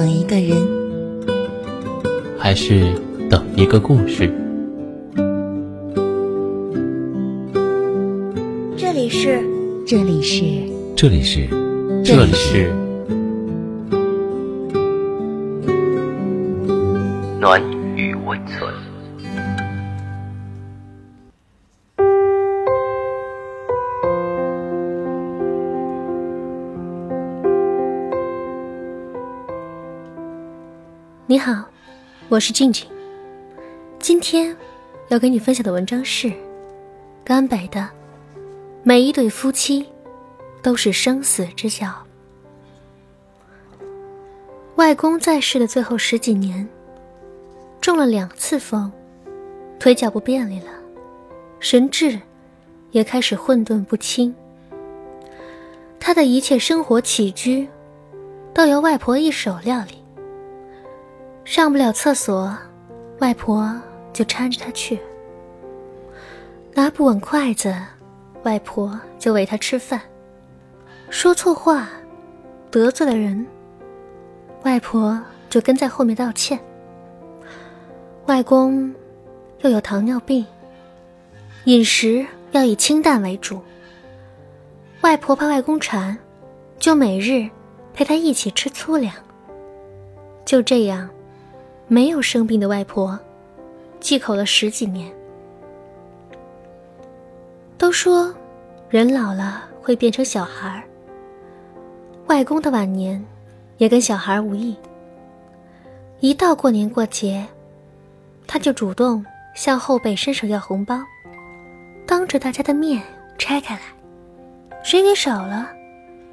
[0.00, 0.56] 等一个人，
[2.38, 2.94] 还是
[3.28, 4.32] 等一个故事？
[8.78, 9.44] 这里是，
[9.86, 10.42] 这里是，
[10.96, 11.46] 这里是，
[12.02, 12.72] 这里是。
[17.38, 17.62] 暖
[17.94, 18.72] 与温存。
[31.30, 31.64] 你好，
[32.28, 32.84] 我是静静。
[34.00, 34.56] 今天
[35.10, 36.32] 要给你分享的文章是
[37.22, 37.78] 甘北的
[38.82, 39.86] 《每一对夫妻
[40.60, 41.86] 都是生死之交》。
[44.74, 46.68] 外公在世的最后十几年，
[47.80, 48.90] 中了两次风，
[49.78, 50.72] 腿脚不便利了，
[51.60, 52.18] 神智
[52.90, 54.34] 也开始混沌不清。
[56.00, 57.68] 他的一切生活起居
[58.52, 59.99] 都由外婆一手料理。
[61.50, 62.56] 上不了厕所，
[63.18, 63.76] 外婆
[64.12, 64.96] 就搀着他去；
[66.74, 67.74] 拿不稳筷子，
[68.44, 70.00] 外婆就喂他吃饭。
[71.08, 71.88] 说错话，
[72.70, 73.44] 得罪了人，
[74.62, 76.56] 外婆就跟在后面道歉。
[78.26, 78.94] 外公
[79.62, 80.46] 又有糖尿病，
[81.64, 83.60] 饮食要以清淡为主。
[85.00, 86.16] 外婆怕外公馋，
[86.78, 87.50] 就每日
[87.92, 89.12] 陪他一起吃粗粮。
[90.44, 91.10] 就这样。
[91.92, 93.18] 没有生病的外婆，
[93.98, 95.12] 忌口了十几年。
[97.76, 98.32] 都说，
[98.88, 100.84] 人老了会变成小孩儿。
[102.28, 103.20] 外公的晚年，
[103.78, 104.76] 也跟小孩无异。
[106.20, 107.44] 一到过年过节，
[108.46, 111.02] 他就主动向后辈伸手要红包，
[112.06, 113.02] 当着大家的面
[113.36, 113.80] 拆开来，
[114.84, 115.68] 谁给少了，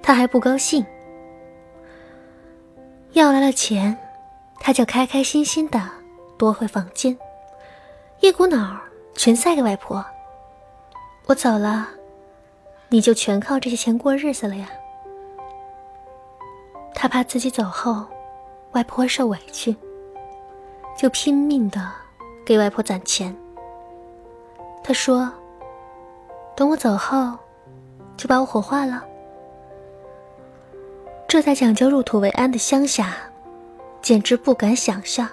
[0.00, 0.82] 他还不高兴。
[3.12, 3.94] 要来了钱。
[4.64, 5.82] 他就开开心心的
[6.38, 7.18] 夺回房间，
[8.20, 8.78] 一股脑
[9.16, 10.04] 全塞给外婆。
[11.26, 11.88] 我走了，
[12.88, 14.68] 你就全靠这些钱过日子了呀。
[16.94, 18.06] 他怕自己走后，
[18.70, 19.74] 外婆受委屈，
[20.96, 21.90] 就拼命的
[22.46, 23.36] 给外婆攒钱。
[24.84, 25.28] 他说
[26.54, 27.36] ：“等我走后，
[28.16, 29.04] 就把我火化了。”
[31.26, 33.16] 这在讲究入土为安的乡下。
[34.02, 35.28] 简直不敢想象，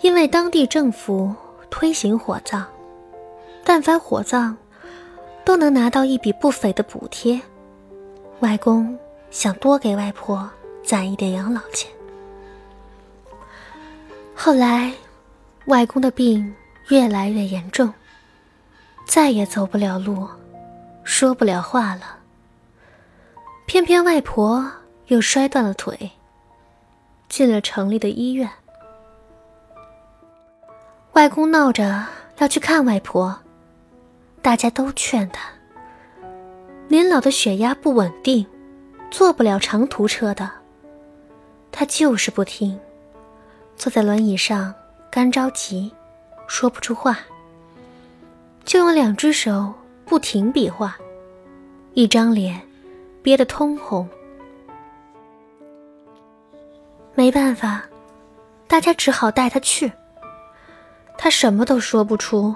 [0.00, 1.32] 因为当地政府
[1.70, 2.64] 推行火葬，
[3.64, 4.56] 但凡火葬，
[5.44, 7.40] 都能拿到一笔不菲的补贴。
[8.40, 8.98] 外公
[9.30, 10.50] 想多给外婆
[10.82, 11.88] 攒一点养老钱。
[14.34, 14.92] 后来，
[15.66, 16.52] 外公的病
[16.88, 17.94] 越来越严重，
[19.06, 20.28] 再也走不了路，
[21.04, 22.18] 说不了话了。
[23.64, 24.68] 偏偏外婆
[25.06, 26.10] 又摔断了腿。
[27.32, 28.46] 进了城里的医院，
[31.14, 32.04] 外公闹着
[32.36, 33.34] 要去看外婆，
[34.42, 35.48] 大家都劝他。
[36.88, 38.46] 年老的血压不稳定，
[39.10, 40.50] 坐不了长途车的，
[41.70, 42.78] 他就是不听，
[43.76, 44.74] 坐在轮椅上
[45.10, 45.90] 干着急，
[46.46, 47.18] 说不出话，
[48.62, 49.72] 就用两只手
[50.04, 50.98] 不停比划，
[51.94, 52.60] 一张脸
[53.22, 54.06] 憋得通红。
[57.14, 57.82] 没办法，
[58.66, 59.92] 大家只好带他去。
[61.18, 62.54] 他什么都说不出，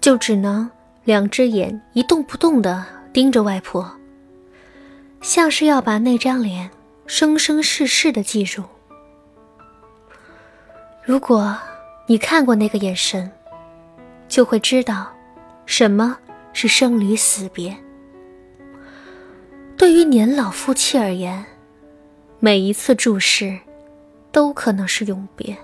[0.00, 0.70] 就只能
[1.04, 3.90] 两只眼一动不动地盯着外婆，
[5.22, 6.70] 像是要把那张脸
[7.06, 8.62] 生生世世的记住。
[11.02, 11.56] 如果
[12.06, 13.28] 你看过那个眼神，
[14.28, 15.10] 就会知道
[15.64, 16.16] 什么
[16.52, 17.74] 是生离死别。
[19.76, 21.44] 对于年老夫妻而言，
[22.38, 23.58] 每一次注视。
[24.32, 25.56] 都可能是永别。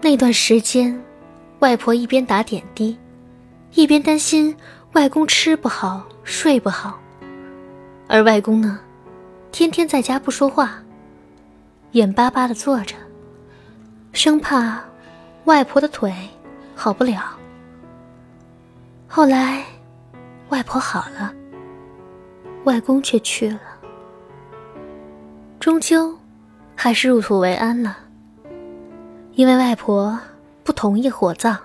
[0.00, 1.00] 那段时间，
[1.60, 2.98] 外婆一边打点滴，
[3.72, 4.56] 一边担心
[4.92, 6.98] 外公吃不好、睡不好。
[8.08, 8.80] 而外公呢，
[9.52, 10.82] 天天在家不说话，
[11.92, 12.96] 眼巴巴的坐着，
[14.12, 14.82] 生怕
[15.44, 16.12] 外婆的腿
[16.74, 17.38] 好不了。
[19.06, 19.64] 后来，
[20.48, 21.32] 外婆好了，
[22.64, 23.60] 外公却去了。
[25.62, 26.18] 终究，
[26.74, 27.96] 还是入土为安了。
[29.34, 30.18] 因为外婆
[30.64, 31.56] 不同意火葬，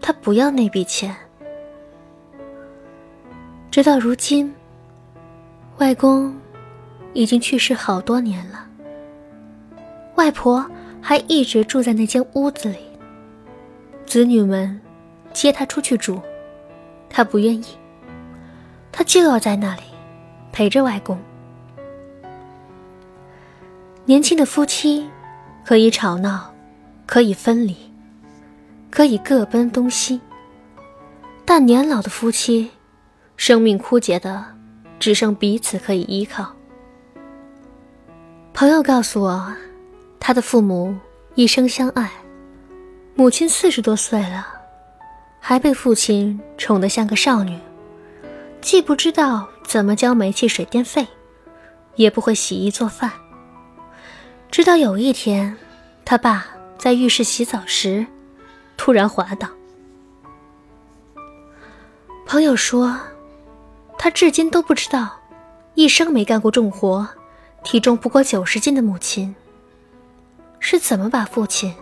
[0.00, 1.12] 她不要那笔钱。
[3.68, 4.54] 直到如今，
[5.78, 6.32] 外公
[7.12, 8.64] 已经去世好多年了，
[10.14, 10.64] 外婆
[11.02, 12.78] 还一直住在那间屋子里。
[14.06, 14.80] 子女们
[15.32, 16.22] 接她出去住，
[17.08, 17.64] 她不愿意，
[18.92, 19.82] 她就要在那里
[20.52, 21.18] 陪着外公。
[24.06, 25.08] 年轻的夫妻
[25.64, 26.52] 可以吵闹，
[27.06, 27.76] 可以分离，
[28.90, 30.20] 可以各奔东西，
[31.44, 32.70] 但年老的夫妻，
[33.36, 34.44] 生命枯竭的
[34.98, 36.50] 只剩彼此可以依靠。
[38.52, 39.54] 朋友告诉我，
[40.18, 40.96] 他的父母
[41.34, 42.10] 一生相爱，
[43.14, 44.46] 母亲四十多岁了，
[45.38, 47.56] 还被父亲宠得像个少女，
[48.60, 51.06] 既不知道怎么交煤气水电费，
[51.94, 53.12] 也不会洗衣做饭。
[54.50, 55.56] 直到有一天，
[56.04, 56.44] 他爸
[56.76, 58.04] 在浴室洗澡时，
[58.76, 59.48] 突然滑倒。
[62.26, 62.98] 朋友说，
[63.96, 65.16] 他至今都不知道，
[65.74, 67.08] 一生没干过重活。
[67.62, 69.34] 体重不过九十斤的母亲
[70.58, 71.74] 是怎么把父亲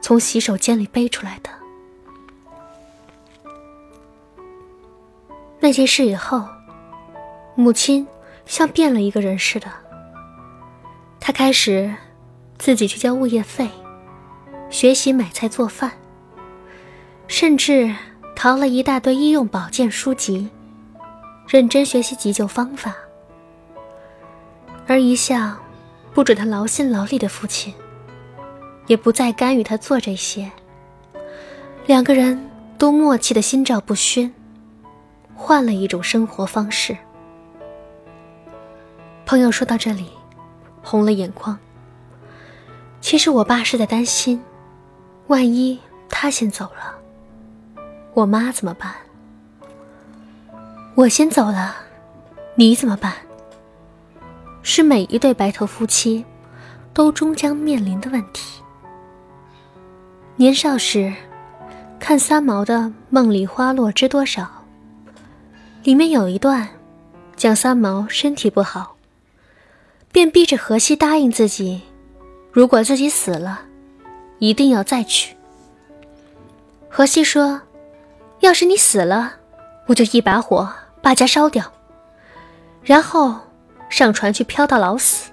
[0.00, 1.50] 从洗手间里背出来的？
[5.60, 6.48] 那件事以后，
[7.54, 8.06] 母亲
[8.46, 9.70] 像变了一个人似的。
[11.24, 11.94] 他开始
[12.58, 13.70] 自己去交物业费，
[14.70, 15.92] 学习买菜做饭，
[17.28, 17.94] 甚至
[18.34, 20.50] 淘了一大堆医用保健书籍，
[21.46, 22.92] 认真学习急救方法。
[24.88, 25.56] 而一向
[26.12, 27.72] 不准他劳心劳力的父亲，
[28.88, 30.50] 也不再干预他做这些。
[31.86, 34.34] 两个人都默契的心照不宣，
[35.36, 36.96] 换了一种生活方式。
[39.24, 40.10] 朋友说到这里，
[40.82, 41.58] 红了眼眶。
[43.00, 44.42] 其实我爸是在担心，
[45.28, 46.94] 万一他先走了，
[48.14, 48.92] 我妈怎么办？
[50.94, 51.74] 我先走了，
[52.54, 53.14] 你怎么办？
[54.62, 56.24] 是每一对白头夫妻
[56.92, 58.62] 都终将面临的问题。
[60.36, 61.12] 年少时
[61.98, 62.78] 看三毛的
[63.10, 64.42] 《梦里花落知多少》，
[65.82, 66.68] 里面有一段
[67.34, 68.96] 讲三毛身体不好，
[70.12, 71.82] 便逼着荷西答应自己，
[72.52, 73.62] 如果自己死了，
[74.38, 75.34] 一定要再娶。
[76.88, 77.60] 荷西说
[78.40, 79.34] ：“要是你死了，
[79.88, 81.72] 我就一把火把家烧掉，
[82.84, 83.40] 然后。”
[83.92, 85.30] 上船去漂到老死。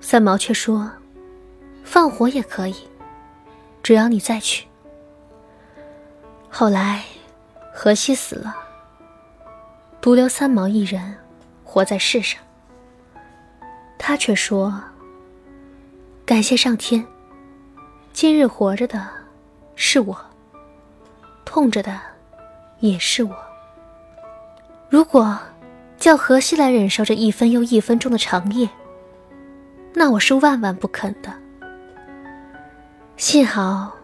[0.00, 0.88] 三毛却说
[1.82, 2.76] ：“放火也可以，
[3.82, 4.68] 只要你再去。”
[6.48, 7.02] 后来，
[7.74, 8.54] 荷西死了，
[10.00, 11.16] 独留三毛一人
[11.64, 12.40] 活在世上。
[13.98, 14.80] 他却说
[16.24, 17.04] ：“感谢上天，
[18.12, 19.06] 今日活着的
[19.74, 20.16] 是我，
[21.44, 22.00] 痛着的
[22.80, 23.36] 也是我。
[24.88, 25.38] 如果……”
[25.98, 28.68] 叫荷西来忍受这一分又一分钟的长夜，
[29.92, 31.34] 那我是万万不肯的。
[33.16, 33.96] 幸好，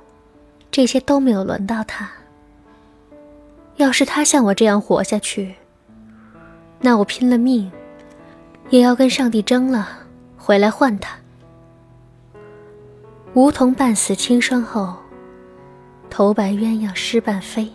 [0.72, 2.10] 这些都没有轮到他。
[3.76, 5.54] 要是他像我这样活下去，
[6.80, 7.70] 那我拼了命，
[8.70, 9.88] 也要跟上帝争了，
[10.36, 11.16] 回来换他。
[13.34, 14.94] 梧桐半死清霜后，
[16.08, 17.70] 头白鸳鸯失半飞。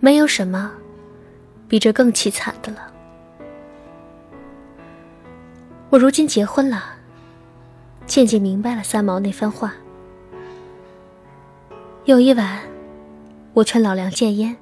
[0.00, 0.72] 没有什么。
[1.66, 2.92] 比这更凄惨的了。
[5.88, 6.84] 我如今结婚了，
[8.06, 9.72] 渐渐明白了三毛那番话。
[12.04, 12.60] 有一晚，
[13.54, 14.54] 我劝老梁戒烟。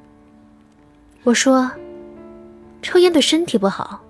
[1.24, 1.70] 我说
[2.82, 4.00] ：“抽烟对身体不好。”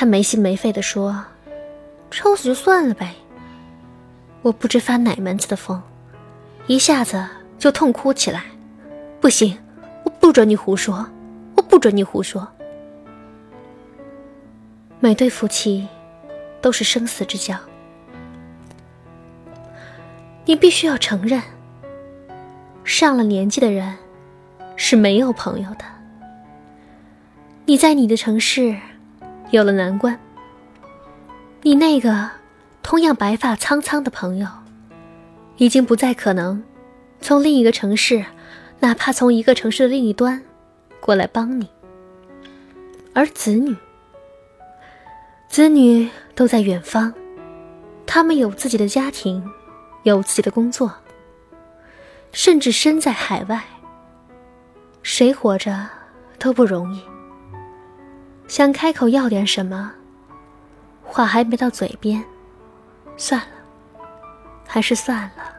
[0.00, 1.26] 他没心没肺的说
[2.10, 3.14] ：“抽死就算了呗。”
[4.40, 5.78] 我不知发哪门子的疯，
[6.66, 7.22] 一下子
[7.58, 8.44] 就痛哭起来。
[9.20, 9.58] 不行，
[10.04, 11.06] 我不准你胡说。
[11.54, 12.48] 我不准你胡说！
[15.00, 15.86] 每对夫妻
[16.62, 17.54] 都是生死之交，
[20.46, 21.42] 你必须要承认，
[22.84, 23.98] 上了年纪的人
[24.76, 25.84] 是没有朋友的。
[27.66, 28.74] 你在你的城市
[29.50, 30.16] 有了难关，
[31.62, 32.30] 你那个
[32.84, 34.46] 同样白发苍苍的朋友，
[35.56, 36.62] 已经不再可能
[37.20, 38.24] 从另一个城市，
[38.78, 40.42] 哪怕从一个城市的另一端。
[41.00, 41.66] 过来帮你，
[43.14, 43.74] 而子女，
[45.48, 47.12] 子女都在远方，
[48.06, 49.42] 他们有自己的家庭，
[50.04, 50.92] 有自己的工作，
[52.32, 53.64] 甚至身在海外。
[55.02, 55.88] 谁活着
[56.38, 57.02] 都不容易，
[58.50, 59.92] 想开口要点什么，
[61.04, 62.20] 话还没到嘴边，
[63.16, 63.46] 算了，
[64.66, 65.54] 还是算了，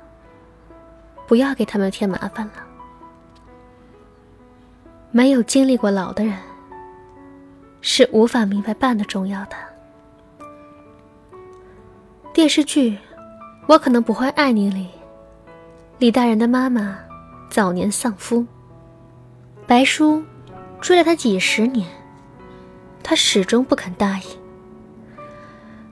[1.25, 2.55] 不要给他们添麻烦了。
[5.09, 6.37] 没有经历过老的人，
[7.79, 9.55] 是无法明白伴的重要的。
[12.33, 12.91] 电视剧
[13.67, 14.89] 《我可能不会爱你》里，
[15.97, 16.99] 李大人的妈妈
[17.49, 18.45] 早年丧夫，
[19.65, 20.21] 白叔
[20.81, 21.87] 追了他几十年，
[23.03, 24.23] 他始终不肯答应。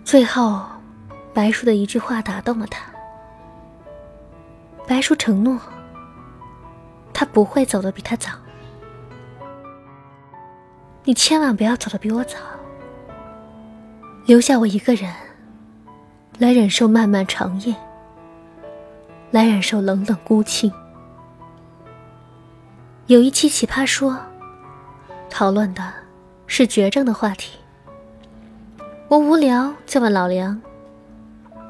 [0.03, 0.65] 最后，
[1.33, 2.81] 白叔的一句话打动了他。
[4.87, 5.59] 白叔承诺，
[7.13, 8.31] 他不会走得比他早。
[11.03, 12.37] 你千万不要走得比我早，
[14.25, 15.11] 留下我一个人，
[16.37, 17.75] 来忍受漫漫长夜，
[19.31, 20.71] 来忍受冷冷孤清。
[23.07, 24.19] 有一期奇葩说，
[25.29, 25.93] 讨论的
[26.49, 27.59] 是绝症的话题。
[29.07, 30.59] 我无聊，就问老梁：“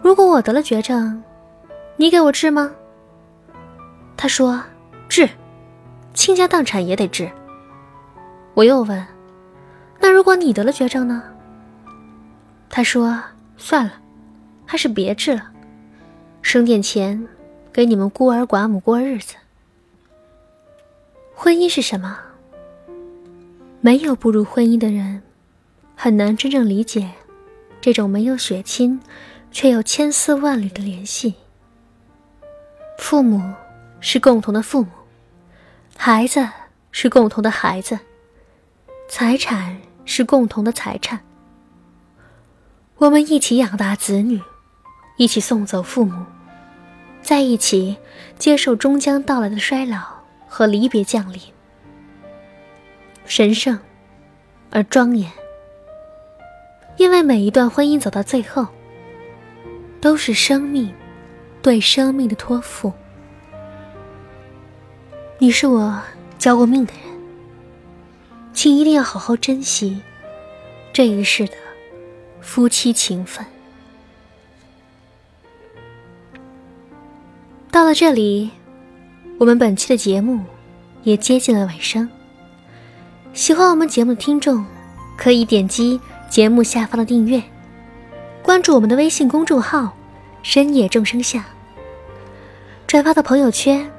[0.02, 1.22] 如果我得了绝症，
[1.98, 2.72] 你给我治吗？”
[4.16, 4.64] 他说
[5.10, 5.30] ：“治，
[6.14, 7.30] 倾家荡产也得治。”
[8.56, 9.06] 我又问
[10.00, 11.24] ：“那如果你得了绝症呢？”
[12.70, 13.22] 他说
[13.58, 13.94] ：“算了，
[14.66, 15.52] 还是别治了，
[16.42, 17.28] 省点钱，
[17.74, 19.36] 给你们孤儿寡母过日子。”
[21.36, 22.18] 婚姻是什么？
[23.82, 25.22] 没有步入婚姻的人，
[25.96, 27.10] 很难真正理解。
[27.80, 29.00] 这种没有血亲，
[29.52, 31.36] 却有千丝万缕的联系。
[32.98, 33.42] 父母
[34.02, 34.90] 是共同的父母，
[35.96, 36.46] 孩子
[36.92, 37.98] 是共同的孩子，
[39.08, 41.22] 财产是共同的财产。
[42.98, 44.42] 我们一起养大子女，
[45.16, 46.26] 一起送走父母，
[47.22, 47.96] 在一起
[48.38, 50.02] 接受终将到来的衰老
[50.50, 51.40] 和离别降临，
[53.30, 53.78] 神圣
[54.72, 55.32] 而庄严。
[56.98, 58.66] 因为每一段婚姻走到最后，
[60.02, 60.92] 都是生命
[61.62, 62.92] 对生命的托付。
[65.38, 66.02] 你是我
[66.40, 67.04] 交过命的人，
[68.52, 70.02] 请一定要好好珍惜
[70.92, 71.54] 这一世的
[72.42, 73.46] 夫妻情分。
[77.70, 78.50] 到了这里，
[79.38, 80.44] 我们本期的节目
[81.04, 82.10] 也接近了尾声。
[83.34, 84.66] 喜欢我们节目的听众，
[85.18, 86.00] 可以点击。
[86.30, 87.42] 节目下方的订阅，
[88.44, 89.92] 关注我们的微信公众号
[90.44, 91.44] “深夜众生相”，
[92.86, 93.90] 转发到朋友圈，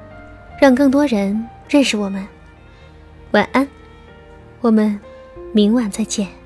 [0.61, 2.25] 让更多人认识我们。
[3.31, 3.67] 晚安，
[4.61, 4.97] 我们
[5.51, 6.40] 明晚再见。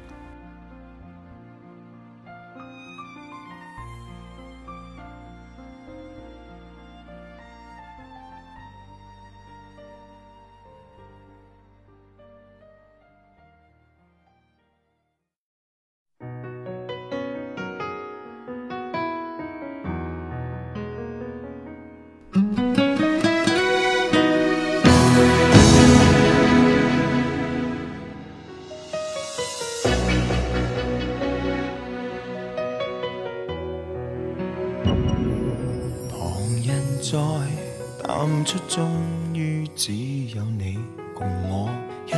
[41.15, 41.69] 共我
[42.05, 42.17] 一起。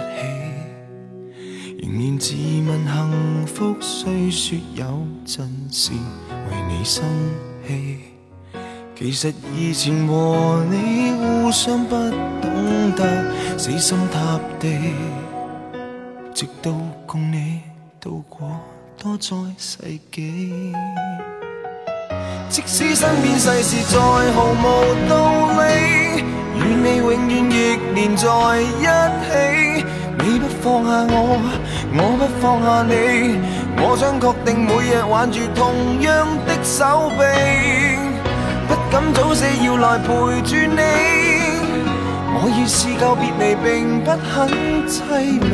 [1.79, 2.33] 仍然自
[2.67, 4.83] 问幸福，虽说有
[5.25, 7.05] 阵时为你生
[7.65, 7.99] 气。
[8.95, 11.95] 其实以前和你互相不
[12.41, 14.95] 懂得死心塌地，
[16.33, 16.73] 直到
[17.05, 17.61] 共你
[18.01, 18.59] 度过
[18.97, 19.77] 多载世
[20.11, 20.73] 纪。
[22.49, 23.99] 即使身边世事再
[24.31, 26.06] 毫无道理，
[26.59, 28.25] 与你永远亦连在
[28.61, 28.83] 一
[29.25, 29.85] 起。
[30.19, 31.15] 你不放下我，
[31.93, 32.93] 我不放下你，
[33.79, 37.21] 我想确定每日挽住同样的手臂，
[38.67, 40.07] 不敢早死要来陪
[40.41, 40.81] 住你。
[42.39, 44.49] 我已试够别离，并不很
[44.87, 44.95] 凄
[45.39, 45.49] 美，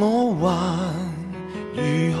[0.00, 0.02] 我
[0.42, 0.50] 还
[1.76, 1.80] 如
[2.16, 2.20] 何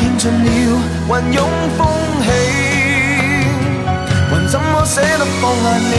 [0.00, 0.46] 见尽了
[1.08, 1.38] 云涌
[1.76, 1.86] 风
[2.22, 2.26] 起，
[4.30, 5.92] 还怎么舍得放下你？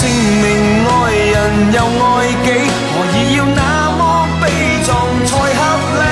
[0.00, 0.02] 证
[0.40, 0.44] 明
[0.88, 1.36] 爱人
[1.74, 1.76] 又
[2.06, 2.08] 爱
[2.42, 2.46] 己，
[2.94, 3.60] 何以要那
[3.98, 4.00] 么
[4.40, 4.42] 悲
[4.86, 4.88] 壮
[5.26, 5.60] 才合
[5.98, 6.02] 理？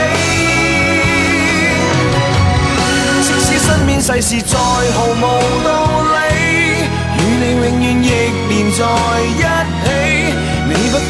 [3.22, 5.24] 即使身边世事再毫无
[5.64, 5.66] 道
[6.12, 6.16] 理，
[7.16, 8.06] 与你永远亦
[8.50, 8.78] 连在
[9.22, 9.75] 一。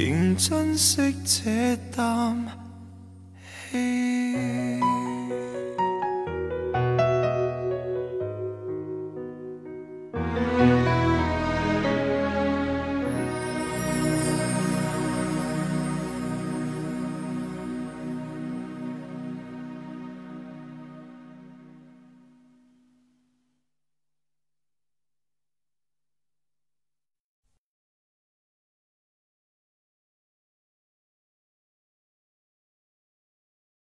[0.00, 2.59] 仍珍惜这啖。